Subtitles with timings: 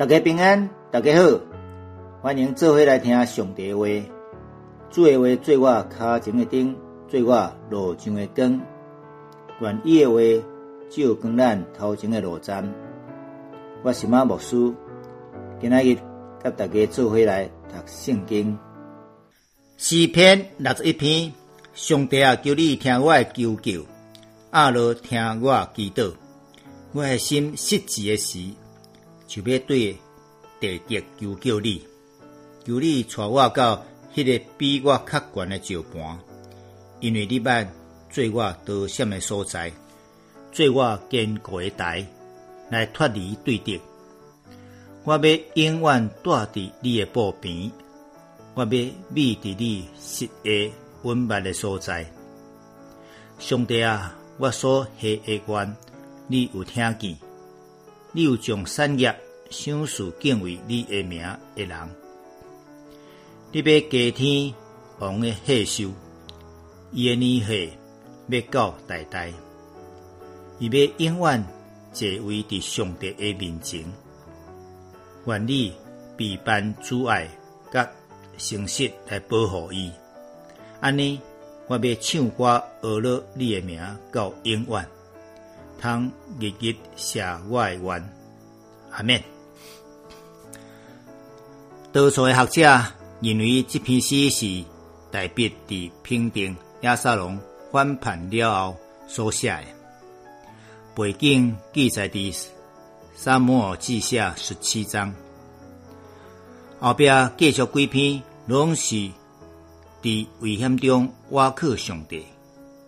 [0.00, 1.38] 大家平安，大家好，
[2.22, 3.84] 欢迎做伙来听上帝话。
[4.90, 6.74] 主的话做我脚前的灯，
[7.06, 8.62] 做我路上的光。
[9.60, 10.18] 愿意的话
[10.88, 12.66] 照光咱头前的路站。
[13.82, 14.72] 我是马牧师，
[15.60, 15.94] 今仔日
[16.42, 18.58] 甲大家做伙来读圣经。
[19.76, 21.30] 诗篇六十一篇，
[21.74, 23.84] 上帝啊，求你听我的求救，
[24.48, 26.10] 阿罗听我祈祷。
[26.92, 28.38] 我的心失志的时，
[29.30, 29.96] 就要对
[30.58, 31.80] 地极求救你，
[32.64, 36.18] 求你带我到迄个比我较悬的石盘，
[36.98, 37.64] 因为你捌
[38.10, 39.72] 做我得险的所在，
[40.50, 42.04] 做我坚固的台，
[42.70, 43.80] 来脱离对敌。
[45.04, 47.70] 我要永远住伫你的步边，
[48.54, 50.72] 我要秘伫你实的
[51.02, 52.04] 温暖的所在。
[53.38, 55.76] 上帝啊，我所下的愿。
[56.26, 57.29] 你有听见？
[58.12, 59.14] 你有将产业
[59.50, 61.22] 赏赐敬畏你的名
[61.54, 61.88] 的人？
[63.52, 64.54] 你要加天
[64.98, 65.90] 王的贺寿，
[66.92, 67.72] 伊的年岁
[68.28, 69.32] 要到代代，
[70.58, 71.44] 伊要永远
[71.92, 73.84] 坐位伫上帝的面前。
[75.26, 75.72] 愿你
[76.16, 77.28] 备办阻碍
[77.72, 77.88] 甲
[78.38, 79.90] 诚实来保护伊。
[80.80, 81.20] 安尼，
[81.68, 83.80] 我要唱歌学了你的名
[84.10, 84.88] 到永远。
[85.80, 88.12] 通日日写我的愿，
[88.90, 89.24] 阿免。
[91.90, 92.62] 多数的学者
[93.20, 94.62] 认为这篇诗是
[95.10, 97.40] 代笔伫平定亚撒龙
[97.72, 98.76] 反叛了后
[99.08, 99.64] 所写的，
[100.94, 102.46] 背景记载伫
[103.16, 105.14] 沙摩尔记下十七章，
[106.78, 107.06] 后壁
[107.38, 108.94] 继续几篇拢是
[110.02, 112.24] 伫危险中挖克上帝，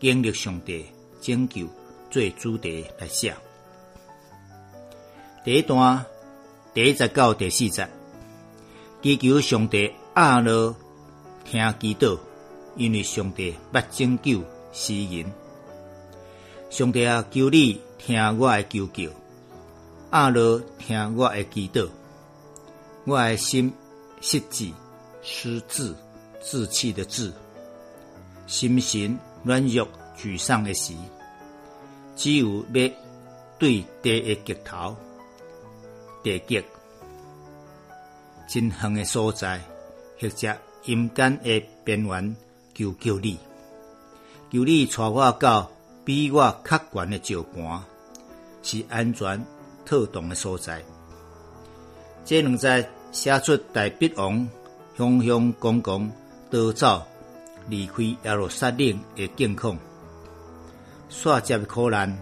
[0.00, 0.86] 经历上帝
[1.20, 1.68] 拯救。
[2.10, 3.34] 做主题来写。
[5.44, 6.04] 第一段
[6.74, 7.88] 第一节到第四节，
[9.02, 10.74] 祈求上帝阿罗
[11.44, 12.18] 听祈祷，
[12.76, 14.42] 因为上帝捌拯救
[14.72, 15.32] 世人。
[16.68, 19.10] 上帝啊，求你听我的求救，
[20.10, 21.88] 阿罗听我的祈祷。
[23.04, 23.72] 我的心
[24.20, 24.72] 失志
[25.22, 25.94] 失志
[26.42, 27.32] 志气的志，
[28.48, 29.86] 心神软弱
[30.18, 30.92] 沮丧的时。
[32.16, 32.90] 只有要
[33.58, 34.96] 对地的极头、
[36.22, 36.64] 地极、
[38.48, 39.60] 真远的所在，
[40.20, 42.36] 或者阴间的边缘，
[42.74, 43.38] 求救你，
[44.50, 45.70] 求你带我到
[46.04, 47.84] 比我较悬的石盘，
[48.62, 49.44] 是安全
[49.84, 50.82] 妥当的所在。
[52.24, 54.48] 这两在写出大笔王
[54.96, 56.10] 雄雄公公
[56.50, 57.02] 逃走
[57.68, 59.78] 离开耶路撒冷的境况。
[61.08, 62.16] 煞接的苦难，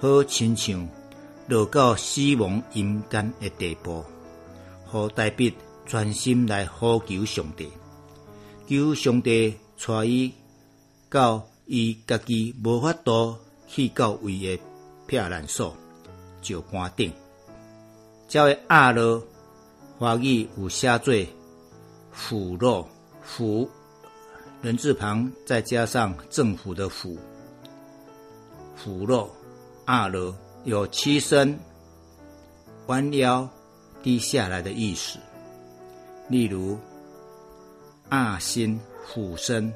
[0.00, 0.86] 好亲像
[1.48, 4.04] 落到死亡阴间的地步，
[4.86, 5.54] 好代笔
[5.86, 7.70] 专心来呼求上帝，
[8.68, 10.32] 求上帝带伊
[11.08, 14.58] 到伊家己无法度去到位的
[15.06, 15.76] 避难所，
[16.42, 17.12] 石盘顶。
[18.26, 19.22] 这位阿罗
[19.98, 21.14] 华语有写作
[22.10, 22.88] “府落
[23.22, 23.68] 府”，
[24.60, 27.16] 人字旁再加上政府的“府”。
[28.76, 29.30] 扶落
[29.84, 31.58] 阿罗有屈身、
[32.86, 33.48] 弯腰、
[34.02, 35.18] 低下来的意思，
[36.28, 36.78] 例如
[38.08, 39.72] 阿心俯身、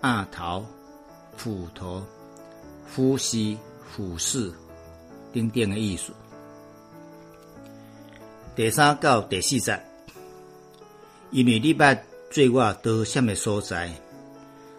[0.00, 0.64] 阿桃
[1.36, 2.02] 斧头、
[2.94, 3.58] 呼吸
[3.88, 4.52] 俯视
[5.32, 6.12] 等等的意思。
[8.56, 9.80] 第三到第四节，
[11.30, 11.96] 因为你捌
[12.30, 13.92] 做我多险的所在，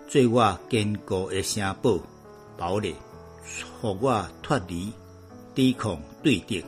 [0.08, 1.98] 做我坚固的城堡
[2.58, 2.94] 堡垒。
[3.82, 4.92] 互我脱离
[5.56, 6.64] 抵抗对敌，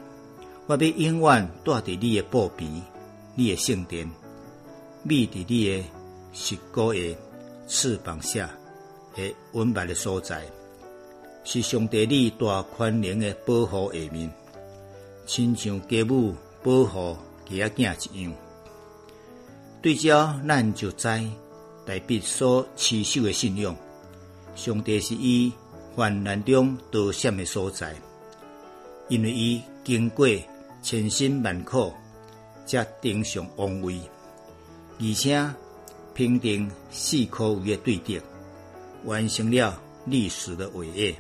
[0.68, 2.70] 我要永远住伫你的步边，
[3.36, 4.10] 你的圣殿，
[5.04, 5.84] 秘伫你的？
[6.34, 7.18] 十个的？
[7.68, 8.50] 翅膀下
[9.16, 9.94] 诶温暖的？
[9.96, 10.46] 所在，
[11.44, 13.34] 是上帝你大宽容的？
[13.46, 14.32] 保护下面，
[15.26, 17.18] 亲像家母保护
[17.50, 18.34] 家囝一样。
[19.82, 21.08] 对照咱就知，
[21.86, 23.32] 代笔所持守的？
[23.32, 23.76] 信仰，
[24.56, 25.52] 上帝是伊。
[25.96, 27.96] 患难中得险的所在，
[29.10, 30.28] 因为伊经过
[30.82, 31.92] 千辛万苦，
[32.66, 34.00] 才登上王位，
[35.00, 35.50] 而且
[36.14, 38.20] 平定四颗位的对敌，
[39.06, 41.16] 完成了历史的伟业。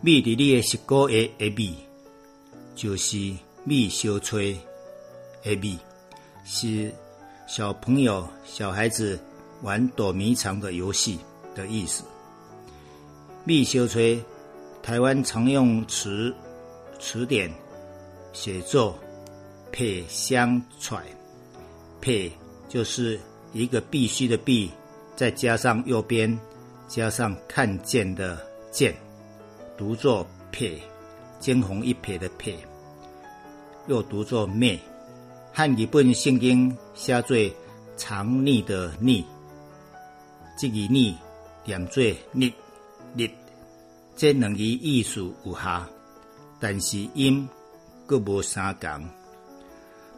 [0.00, 1.76] 米伫你的十个月的米，
[2.74, 3.16] 就是
[3.64, 4.58] 米小吹
[5.42, 5.78] 的米，
[6.44, 6.92] 是
[7.46, 9.18] 小朋友、小孩子
[9.62, 11.18] 玩躲迷藏的游戏
[11.54, 12.02] 的意思。
[13.46, 14.18] 密修吹，
[14.82, 16.34] 台湾常用词
[16.98, 17.52] 词典
[18.32, 18.98] 写作
[19.70, 21.04] 撇相揣，
[22.00, 22.30] 撇
[22.70, 23.20] 就是
[23.52, 24.70] 一个必须的必，
[25.14, 26.38] 再加上右边
[26.88, 28.96] 加上看见的见，
[29.76, 30.80] 读作撇，
[31.38, 32.54] 惊鸿一瞥的瞥，
[33.88, 34.78] 又读作灭。
[35.52, 37.36] 汉语本圣经写作
[37.94, 39.22] 藏匿的匿，
[40.56, 41.14] 即个匿
[41.66, 42.52] 念作匿匿，
[44.16, 45.88] 这两个意思有下，
[46.60, 47.48] 但是音
[48.06, 49.08] 各无相共。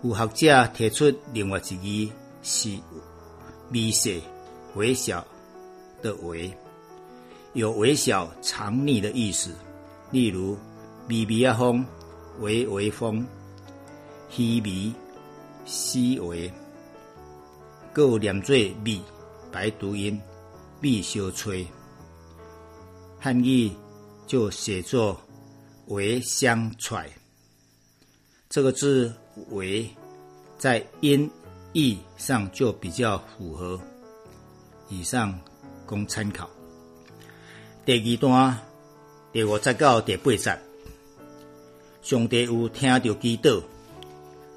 [0.03, 2.13] 有学者提出另外一个
[2.43, 2.79] 是
[3.73, 4.23] 微细、
[4.75, 5.27] 微小
[6.03, 6.53] 的微，
[7.55, 9.51] 有微小藏匿的意思，
[10.11, 10.57] 例如
[11.09, 11.85] 微微啊风、
[12.41, 13.27] 微微风、
[14.29, 14.93] 稀微。
[15.65, 16.49] 细微，
[17.93, 18.55] 各念作
[18.85, 19.03] 密，
[19.51, 20.17] 白读音，
[20.81, 21.67] 密小吹。
[23.19, 23.69] 汉语
[24.27, 25.21] 就写作
[25.87, 27.09] 为相揣。
[28.49, 29.15] 这个字
[29.51, 29.89] 为
[30.59, 31.31] 在音
[31.73, 33.81] 义上就比较符合。
[34.89, 35.37] 以上
[35.85, 36.49] 供参考。
[37.85, 38.59] 第二段
[39.33, 40.59] 第五节到第八节，
[42.03, 43.63] 上帝有听到祈祷。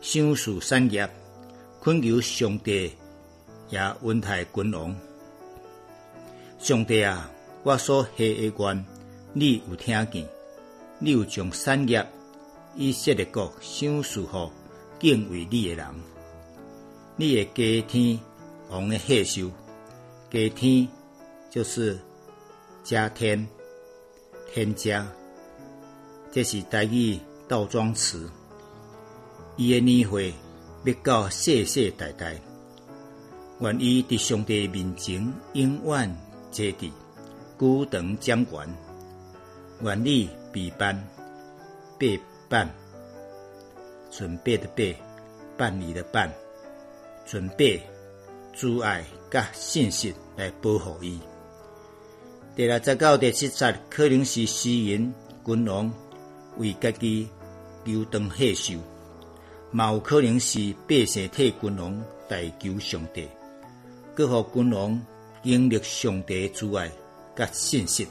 [0.01, 1.09] 享受产业，
[1.81, 2.89] 恳求上帝
[3.69, 4.95] 也温台君王。
[6.57, 7.29] 上帝啊，
[7.63, 8.85] 我所许的愿，
[9.39, 10.27] 你有听见？
[10.99, 12.05] 你有将产业
[12.75, 14.51] 以色列国享受好
[14.99, 15.87] 敬畏你的人。
[17.15, 18.19] 你的家天
[18.69, 19.49] 王的贺寿，
[20.29, 20.85] 家天
[21.49, 21.97] 就是
[22.83, 23.47] 家天
[24.53, 25.07] 天家，
[26.33, 28.29] 这是台语倒装词。
[29.55, 30.33] 伊的年岁
[30.83, 32.37] 要到世世代代，
[33.61, 36.13] 愿伊伫上帝面前永远
[36.51, 36.91] 坐伫
[37.57, 38.75] 孤长掌权，
[39.81, 41.07] 愿你备办
[41.97, 42.69] 备办，
[44.11, 44.95] 准备的备，
[45.57, 46.31] 办理的办，
[47.25, 47.81] 准备
[48.53, 51.19] 阻碍甲信息来保护伊。
[52.55, 55.13] 第六十到第七节可能是诗人
[55.45, 55.93] 君王
[56.57, 57.29] 为家己
[57.85, 58.73] 留长贺寿。
[59.71, 63.29] 嘛有可能是百姓替君王代求上帝，
[64.15, 64.99] 各互君王
[65.43, 66.91] 经历上帝的阻碍
[67.35, 68.07] 甲信息，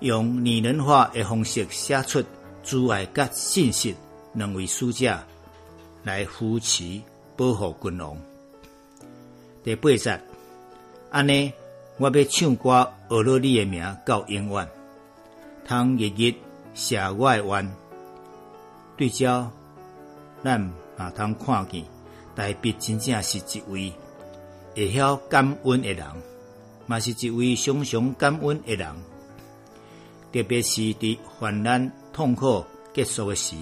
[0.00, 2.22] 用拟人化的方式写出
[2.62, 3.94] 阻碍甲信息
[4.34, 5.18] 两位书者
[6.02, 7.00] 来扶持
[7.36, 8.16] 保护君王。
[9.64, 10.20] 第八节，
[11.10, 11.50] 安尼
[11.96, 14.68] 我要唱歌学了你的名到永远，
[15.66, 16.34] 通日日
[16.74, 17.76] 写我的愿，
[18.96, 19.50] 对照。
[20.44, 20.60] 咱
[20.96, 21.82] 嘛通看见，
[22.34, 23.92] 代笔真正是一位
[24.74, 26.06] 会晓感恩的人，
[26.86, 28.94] 嘛是一位常常感恩的人。
[30.32, 33.56] 特别是伫患难痛苦结束的时，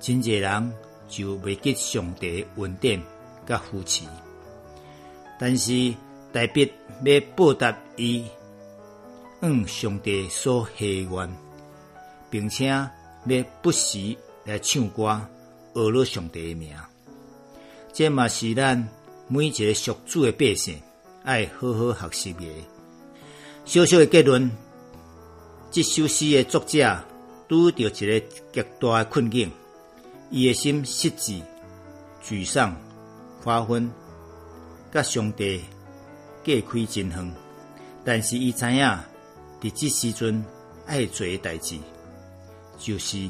[0.00, 0.72] 真济人
[1.08, 3.02] 就未记上帝恩典
[3.46, 4.04] 甲扶持。
[5.38, 5.94] 但是
[6.32, 6.70] 代笔
[7.04, 8.24] 要报答伊，
[9.40, 11.30] 向上帝所希愿，
[12.30, 12.90] 并且要
[13.62, 15.20] 不时来唱歌。
[15.72, 16.76] 学了上帝的名，
[17.92, 18.88] 这嘛是咱
[19.28, 20.76] 每一个属主的百姓
[21.22, 22.44] 爱好好学习的。
[23.64, 24.50] 小小的结论：
[25.72, 27.00] 这首诗的作者
[27.48, 29.48] 拄到一个极大的困境，
[30.28, 31.40] 伊的心失志、
[32.24, 32.76] 沮丧、
[33.40, 33.88] 发昏，
[34.92, 35.60] 甲上帝
[36.44, 37.34] 隔开真远。
[38.04, 38.84] 但是伊知影，
[39.60, 40.44] 伫这时阵
[40.86, 41.78] 爱做的代志，
[42.76, 43.28] 就是。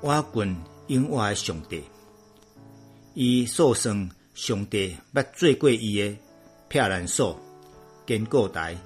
[0.00, 0.56] 我君
[0.86, 1.82] 永我的上帝，
[3.14, 3.92] 伊诉说
[4.32, 6.16] 上帝捌做过伊的
[6.68, 7.36] 避难所、
[8.06, 8.76] 坚固台，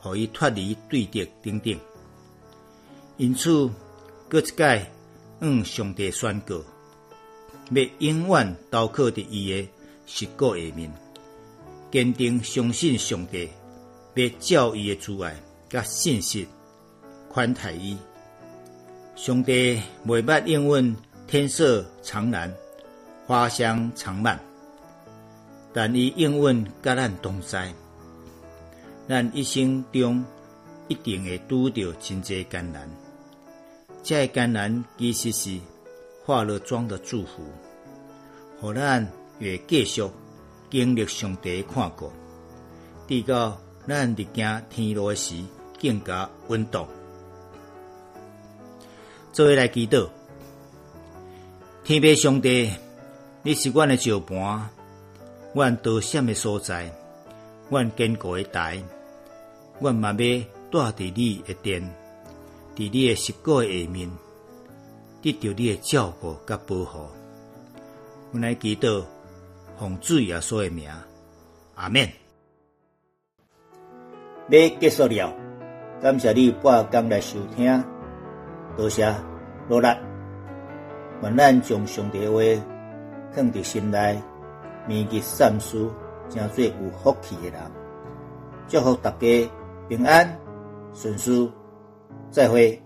[0.00, 1.78] 互伊脱离对敌等等。
[3.16, 3.70] 因此，
[4.28, 4.86] 搁一届
[5.40, 6.62] 向上帝宣告，
[7.70, 9.68] 要永远投靠伫伊的
[10.06, 10.90] 实果下面，
[11.92, 13.48] 坚定相信上帝，
[14.14, 15.36] 要照伊的阻碍
[15.68, 16.48] 甲信息
[17.28, 17.96] 宽待伊。
[19.16, 22.50] 上帝未捌应允天色长蓝，
[23.26, 24.40] 花香长漫，
[25.74, 27.70] 但伊应允甲咱同在。
[29.10, 30.24] 咱一生中
[30.86, 32.88] 一定会拄着真济艰难，
[34.04, 35.58] 这艰难其实是
[36.24, 37.42] 化乐庄的祝福，
[38.60, 39.04] 互咱
[39.40, 40.08] 会继续
[40.70, 42.12] 经历上帝的看顾，
[43.08, 45.34] 直到咱历经天路时
[45.80, 46.86] 更加稳当。
[49.32, 50.08] 做位来祈祷，
[51.82, 52.70] 天父上帝，
[53.42, 54.70] 你是阮的石盘，
[55.52, 56.92] 阮得险的所在，
[57.68, 58.80] 阮坚固的台，
[59.80, 60.16] 阮嘛要
[60.70, 61.82] 住伫你的殿，
[62.76, 64.10] 伫你的石果下面，
[65.22, 67.08] 得到你的照顾甲保护。
[68.32, 69.02] 阮来祈祷，
[69.78, 70.90] 奉主耶稣的名，
[71.76, 72.12] 阿免。
[74.50, 75.32] 要结束了，
[76.02, 77.82] 感谢你半工来收听，
[78.76, 79.14] 多谢
[79.66, 79.88] 努力。
[81.22, 82.42] 愿咱将上帝话
[83.32, 84.20] 放伫心内，
[84.86, 85.88] 铭记善事，
[86.28, 86.72] 成做有
[87.02, 87.60] 福气的人。
[88.68, 89.50] 祝福大家
[89.90, 90.38] 平安
[90.94, 91.50] 顺遂，
[92.30, 92.80] 再会。